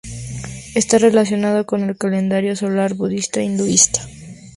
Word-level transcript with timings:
Está 0.79 0.97
correlacionado 0.97 1.67
con 1.67 1.81
el 1.87 1.95
calendario 1.95 2.55
solar 2.55 2.95
budista-hinduista. 2.95 4.01